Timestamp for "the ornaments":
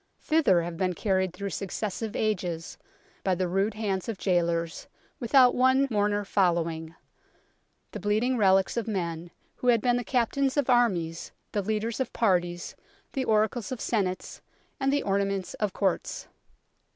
14.91-15.53